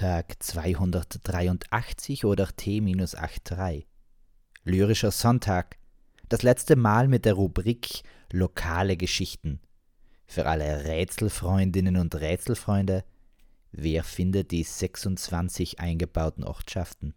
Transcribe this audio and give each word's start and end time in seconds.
Sonntag 0.00 0.42
283 0.42 2.24
oder 2.24 2.48
T-83. 2.56 3.84
Lyrischer 4.64 5.10
Sonntag. 5.10 5.76
Das 6.30 6.42
letzte 6.42 6.74
Mal 6.74 7.06
mit 7.06 7.26
der 7.26 7.34
Rubrik 7.34 8.02
Lokale 8.32 8.96
Geschichten. 8.96 9.60
Für 10.24 10.46
alle 10.46 10.86
Rätselfreundinnen 10.86 11.98
und 11.98 12.14
Rätselfreunde, 12.14 13.04
wer 13.72 14.02
findet 14.02 14.52
die 14.52 14.62
26 14.62 15.80
eingebauten 15.80 16.44
Ortschaften? 16.44 17.12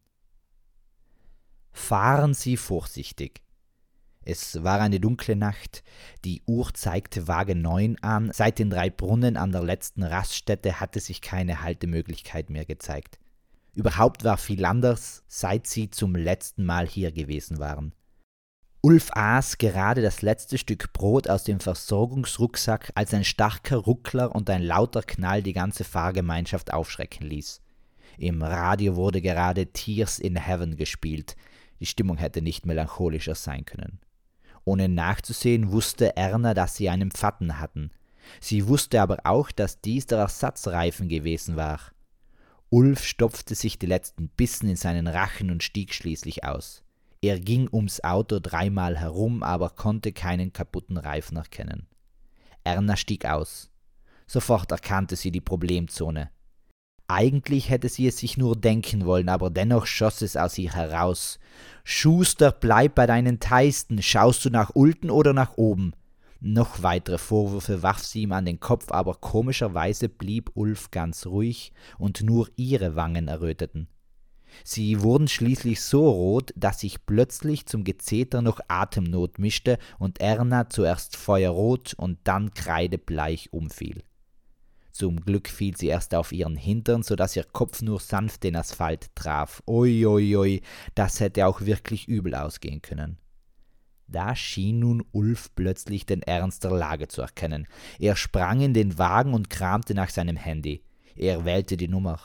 Fahren 1.72 2.34
Sie 2.34 2.58
vorsichtig. 2.58 3.44
Es 4.26 4.64
war 4.64 4.80
eine 4.80 5.00
dunkle 5.00 5.36
Nacht. 5.36 5.84
Die 6.24 6.42
Uhr 6.46 6.74
zeigte 6.74 7.28
vage 7.28 7.56
neun 7.56 7.98
an. 8.02 8.32
Seit 8.34 8.60
den 8.60 8.70
drei 8.70 8.90
Brunnen 8.90 9.38
an 9.38 9.52
der 9.52 9.64
letzten 9.64 10.04
Raststätte 10.04 10.80
hatte 10.80 11.00
sich 11.00 11.22
keine 11.22 11.62
Haltemöglichkeit 11.62 12.50
mehr 12.50 12.66
gezeigt. 12.66 13.20
Überhaupt 13.74 14.24
war 14.24 14.38
viel 14.38 14.66
anders, 14.66 15.24
seit 15.28 15.68
sie 15.68 15.90
zum 15.90 16.16
letzten 16.16 16.64
Mal 16.64 16.88
hier 16.88 17.12
gewesen 17.12 17.60
waren. 17.60 17.94
Ulf 18.82 19.12
aß 19.14 19.58
gerade 19.58 20.02
das 20.02 20.22
letzte 20.22 20.58
Stück 20.58 20.92
Brot 20.94 21.30
aus 21.30 21.46
dem 21.46 21.60
Versorgungsrucksack, 21.60 22.92
als 22.96 23.14
ein 23.14 23.24
starker 23.24 23.78
Ruckler 23.78 24.36
und 24.36 24.50
ein 24.50 24.62
lauter 24.62 25.02
Knall 25.02 25.42
die 25.42 25.54
ganze 25.54 25.86
Fahrgemeinschaft 25.86 26.74
aufschrecken 26.74 27.26
ließ. 27.26 27.62
Im 28.18 28.44
Radio 28.44 28.96
wurde 28.96 29.22
gerade 29.22 29.68
Tears 29.68 30.20
in 30.20 30.36
Heaven 30.36 30.76
gespielt. 30.76 31.36
Die 31.80 31.86
Stimmung 31.86 32.18
hätte 32.18 32.42
nicht 32.42 32.66
melancholischer 32.66 33.36
sein 33.36 33.66
können. 33.66 34.00
Ohne 34.66 34.90
nachzusehen, 34.90 35.72
wusste 35.72 36.16
Erna, 36.16 36.54
dass 36.54 36.76
sie 36.76 36.90
einen 36.90 37.12
Pfatten 37.12 37.60
hatten. 37.60 37.92
Sie 38.40 38.68
wusste 38.68 39.02
aber 39.02 39.18
auch, 39.26 39.52
dass 39.52 39.82
dies 39.82 40.06
der 40.06 40.20
Ersatzreifen 40.20 41.10
gewesen 41.10 41.56
war. 41.56 41.80
Ulf 42.70 43.04
stopfte 43.04 43.56
sich 43.56 43.78
die 43.78 43.86
letzten 43.86 44.30
Bissen 44.30 44.70
in 44.70 44.76
seinen 44.76 45.08
Rachen 45.08 45.52
und 45.52 45.64
stieg 45.64 45.94
schließlich 45.94 46.44
aus. 46.44 46.84
Er 47.22 47.40
ging 47.40 47.70
ums 47.72 48.04
Auto 48.04 48.40
dreimal 48.40 48.98
herum, 48.98 49.44
aber 49.44 49.70
konnte 49.70 50.12
keinen 50.12 50.52
kaputten 50.54 50.98
Reifen 50.98 51.38
erkennen. 51.38 51.88
Erna 52.64 52.98
stieg 52.98 53.26
aus. 53.26 53.70
Sofort 54.28 54.72
erkannte 54.72 55.16
sie 55.16 55.32
die 55.32 55.42
Problemzone. 55.42 56.32
Eigentlich 57.08 57.70
hätte 57.70 57.90
sie 57.90 58.08
es 58.08 58.18
sich 58.18 58.38
nur 58.38 58.56
denken 58.56 59.06
wollen, 59.06 59.30
aber 59.30 59.50
dennoch 59.50 59.86
schoss 59.86 60.22
es 60.22 60.38
aus 60.38 60.58
ihr 60.58 60.74
heraus. 60.74 61.40
Schuster, 61.84 62.52
bleib 62.52 62.96
bei 62.96 63.06
deinen 63.06 63.40
Teisten, 63.40 64.02
schaust 64.02 64.46
du 64.46 64.50
nach 64.50 64.70
unten 64.70 65.10
oder 65.10 65.34
nach 65.34 65.58
oben? 65.58 65.94
Noch 66.40 66.84
weitere 66.84 67.18
Vorwürfe 67.18 67.84
warf 67.84 68.04
sie 68.04 68.24
ihm 68.24 68.34
an 68.34 68.46
den 68.46 68.60
Kopf, 68.60 68.92
aber 68.92 69.16
komischerweise 69.16 70.10
blieb 70.10 70.52
Ulf 70.56 70.92
ganz 70.92 71.26
ruhig, 71.26 71.72
und 71.98 72.22
nur 72.22 72.50
ihre 72.56 72.96
Wangen 72.96 73.28
erröteten. 73.28 73.88
Sie 74.64 75.02
wurden 75.02 75.28
schließlich 75.28 75.82
so 75.82 76.10
rot, 76.10 76.54
dass 76.56 76.82
sich 76.82 77.06
plötzlich 77.06 77.66
zum 77.66 77.84
Gezeter 77.84 78.42
noch 78.42 78.60
Atemnot 78.68 79.40
mischte 79.40 79.78
und 80.00 80.22
Erna 80.22 80.70
zuerst 80.70 81.16
feuerrot 81.16 81.94
und 81.96 82.20
dann 82.24 82.54
kreidebleich 82.54 83.52
umfiel. 83.52 84.04
Zum 84.94 85.22
Glück 85.22 85.50
fiel 85.50 85.76
sie 85.76 85.88
erst 85.88 86.14
auf 86.14 86.32
ihren 86.32 86.56
Hintern, 86.56 87.02
so 87.02 87.16
dass 87.16 87.36
ihr 87.36 87.44
Kopf 87.44 87.82
nur 87.82 88.00
sanft 88.00 88.44
den 88.44 88.56
Asphalt 88.56 89.10
traf. 89.16 89.64
Ui, 89.68 90.06
ui, 90.06 90.38
ui, 90.38 90.62
das 90.94 91.20
hätte 91.20 91.48
auch 91.48 91.62
wirklich 91.62 92.08
übel 92.08 92.36
ausgehen 92.36 92.84
können. 92.84 93.18
Da 94.08 94.36
schien 94.36 94.80
nun 94.80 95.04
Ulf 95.12 95.50
plötzlich 95.56 96.06
den 96.06 96.22
Ernst 96.22 96.64
der 96.64 96.72
Lage 96.72 97.08
zu 97.08 97.24
erkennen. 97.24 97.68
Er 97.98 98.16
sprang 98.16 98.62
in 98.62 98.76
den 98.76 99.00
Wagen 99.00 99.34
und 99.34 99.50
kramte 99.50 99.96
nach 99.96 100.10
seinem 100.10 100.36
Handy. 100.36 100.84
Er 101.16 101.44
wählte 101.44 101.76
die 101.76 101.88
Nummer. 101.88 102.20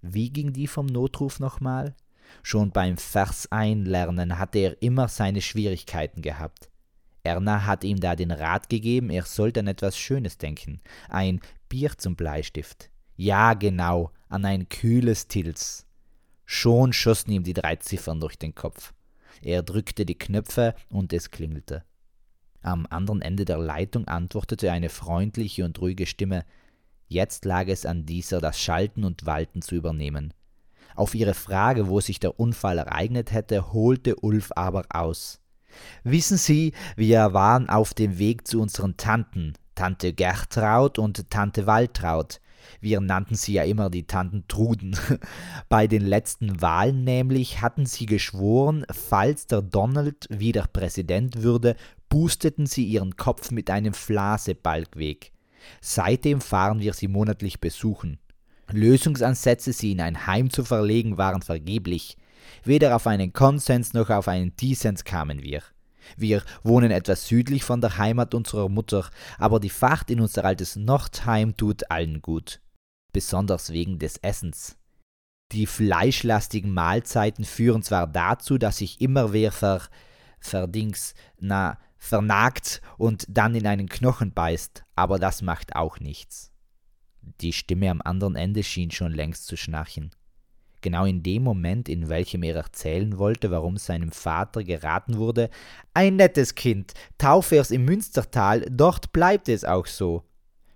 Wie 0.00 0.30
ging 0.30 0.52
die 0.52 0.68
vom 0.68 0.86
Notruf 0.86 1.40
nochmal? 1.40 1.96
Schon 2.44 2.70
beim 2.70 2.96
Verseinlernen 2.96 4.38
hatte 4.38 4.60
er 4.60 4.82
immer 4.82 5.08
seine 5.08 5.42
Schwierigkeiten 5.42 6.22
gehabt. 6.22 6.70
Erna 7.24 7.64
hat 7.64 7.84
ihm 7.84 7.98
da 7.98 8.14
den 8.14 8.30
Rat 8.30 8.68
gegeben, 8.68 9.10
er 9.10 9.24
sollte 9.24 9.60
an 9.60 9.66
etwas 9.66 9.96
Schönes 9.96 10.36
denken. 10.36 10.80
Ein 11.08 11.40
Bier 11.68 11.96
zum 11.96 12.16
Bleistift. 12.16 12.90
Ja, 13.16 13.54
genau, 13.54 14.10
an 14.28 14.44
ein 14.44 14.68
kühles 14.68 15.26
Tils. 15.26 15.86
Schon 16.44 16.92
schossen 16.92 17.32
ihm 17.32 17.42
die 17.42 17.54
drei 17.54 17.76
Ziffern 17.76 18.20
durch 18.20 18.36
den 18.36 18.54
Kopf. 18.54 18.92
Er 19.40 19.62
drückte 19.62 20.04
die 20.04 20.18
Knöpfe 20.18 20.74
und 20.90 21.12
es 21.14 21.30
klingelte. 21.30 21.82
Am 22.60 22.86
anderen 22.90 23.22
Ende 23.22 23.44
der 23.44 23.58
Leitung 23.58 24.06
antwortete 24.06 24.70
eine 24.70 24.90
freundliche 24.90 25.64
und 25.64 25.80
ruhige 25.80 26.06
Stimme. 26.06 26.44
Jetzt 27.08 27.44
lag 27.44 27.68
es 27.68 27.86
an 27.86 28.04
dieser, 28.04 28.40
das 28.40 28.60
Schalten 28.60 29.04
und 29.04 29.26
Walten 29.26 29.62
zu 29.62 29.74
übernehmen. 29.74 30.34
Auf 30.94 31.14
ihre 31.14 31.34
Frage, 31.34 31.88
wo 31.88 32.00
sich 32.00 32.20
der 32.20 32.38
Unfall 32.38 32.78
ereignet 32.78 33.32
hätte, 33.32 33.72
holte 33.72 34.16
Ulf 34.16 34.50
aber 34.54 34.84
aus. 34.90 35.40
Wissen 36.02 36.36
Sie, 36.36 36.72
wir 36.96 37.32
waren 37.32 37.68
auf 37.68 37.94
dem 37.94 38.18
Weg 38.18 38.46
zu 38.46 38.60
unseren 38.60 38.96
Tanten, 38.96 39.54
Tante 39.74 40.12
Gertraud 40.12 40.98
und 40.98 41.30
Tante 41.30 41.66
Waltraud. 41.66 42.40
Wir 42.80 43.00
nannten 43.00 43.34
sie 43.34 43.54
ja 43.54 43.64
immer 43.64 43.90
die 43.90 44.06
Tanten 44.06 44.44
Truden. 44.48 44.96
Bei 45.68 45.86
den 45.86 46.02
letzten 46.04 46.60
Wahlen 46.60 47.04
nämlich 47.04 47.60
hatten 47.60 47.86
sie 47.86 48.06
geschworen, 48.06 48.84
falls 48.90 49.46
der 49.46 49.62
Donald 49.62 50.26
wieder 50.30 50.66
Präsident 50.72 51.42
würde, 51.42 51.76
boosteten 52.08 52.66
sie 52.66 52.84
ihren 52.84 53.16
Kopf 53.16 53.50
mit 53.50 53.70
einem 53.70 53.94
Flasebalg 53.94 54.96
weg. 54.96 55.32
Seitdem 55.80 56.40
fahren 56.40 56.80
wir 56.80 56.92
sie 56.92 57.08
monatlich 57.08 57.60
besuchen. 57.60 58.18
Lösungsansätze, 58.70 59.72
sie 59.72 59.92
in 59.92 60.00
ein 60.00 60.26
Heim 60.26 60.50
zu 60.50 60.64
verlegen, 60.64 61.18
waren 61.18 61.42
vergeblich. 61.42 62.16
Weder 62.62 62.96
auf 62.96 63.06
einen 63.06 63.32
Konsens 63.32 63.92
noch 63.94 64.10
auf 64.10 64.28
einen 64.28 64.56
Dissens 64.56 65.04
kamen 65.04 65.42
wir. 65.42 65.62
Wir 66.16 66.42
wohnen 66.62 66.90
etwas 66.90 67.26
südlich 67.26 67.64
von 67.64 67.80
der 67.80 67.96
Heimat 67.98 68.34
unserer 68.34 68.68
Mutter, 68.68 69.08
aber 69.38 69.60
die 69.60 69.70
Fahrt 69.70 70.10
in 70.10 70.20
unser 70.20 70.44
altes 70.44 70.76
Nordheim 70.76 71.56
tut 71.56 71.90
allen 71.90 72.20
gut. 72.20 72.60
Besonders 73.12 73.72
wegen 73.72 73.98
des 73.98 74.18
Essens. 74.18 74.76
Die 75.52 75.66
fleischlastigen 75.66 76.72
Mahlzeiten 76.72 77.44
führen 77.44 77.82
zwar 77.82 78.06
dazu, 78.06 78.58
dass 78.58 78.78
sich 78.78 79.00
immer 79.00 79.32
wer 79.32 79.52
ver, 79.52 79.82
verdings, 80.40 81.14
na, 81.38 81.78
vernagt 81.96 82.82
und 82.98 83.24
dann 83.28 83.54
in 83.54 83.66
einen 83.66 83.88
Knochen 83.88 84.32
beißt, 84.32 84.84
aber 84.96 85.18
das 85.18 85.42
macht 85.42 85.76
auch 85.76 86.00
nichts. 86.00 86.53
Die 87.40 87.52
Stimme 87.52 87.90
am 87.90 88.00
anderen 88.02 88.36
Ende 88.36 88.62
schien 88.62 88.90
schon 88.90 89.12
längst 89.12 89.46
zu 89.46 89.56
schnarchen. 89.56 90.10
Genau 90.80 91.06
in 91.06 91.22
dem 91.22 91.42
Moment, 91.44 91.88
in 91.88 92.10
welchem 92.10 92.42
er 92.42 92.56
erzählen 92.56 93.16
wollte, 93.16 93.50
warum 93.50 93.78
seinem 93.78 94.12
Vater 94.12 94.62
geraten 94.62 95.16
wurde, 95.16 95.48
ein 95.94 96.16
nettes 96.16 96.54
Kind, 96.54 96.92
taufe 97.16 97.56
es 97.56 97.70
im 97.70 97.86
Münstertal, 97.86 98.66
dort 98.70 99.12
bleibt 99.12 99.48
es 99.48 99.64
auch 99.64 99.86
so, 99.86 100.24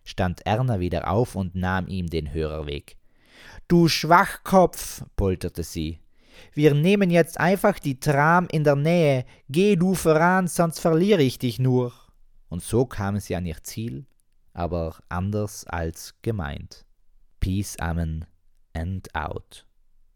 stand 0.04 0.46
Erna 0.46 0.80
wieder 0.80 1.10
auf 1.10 1.34
und 1.34 1.54
nahm 1.54 1.88
ihm 1.88 2.06
den 2.06 2.32
Hörer 2.32 2.66
weg. 2.66 2.96
Du 3.68 3.86
Schwachkopf, 3.88 5.04
polterte 5.14 5.62
sie. 5.62 6.00
Wir 6.54 6.72
nehmen 6.72 7.10
jetzt 7.10 7.38
einfach 7.38 7.78
die 7.78 8.00
Tram 8.00 8.48
in 8.50 8.64
der 8.64 8.76
Nähe. 8.76 9.26
Geh 9.50 9.76
du 9.76 9.94
voran, 9.94 10.48
sonst 10.48 10.80
verliere 10.80 11.22
ich 11.22 11.38
dich 11.38 11.58
nur. 11.58 11.92
Und 12.48 12.62
so 12.62 12.86
kamen 12.86 13.20
sie 13.20 13.36
an 13.36 13.44
ihr 13.44 13.62
Ziel, 13.62 14.06
aber 14.58 14.96
anders 15.08 15.64
als 15.68 16.14
gemeint. 16.22 16.84
Peace, 17.38 17.78
Amen 17.78 18.26
and 18.72 19.14
out. 19.14 19.67